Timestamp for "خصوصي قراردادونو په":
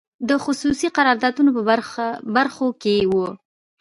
0.43-1.61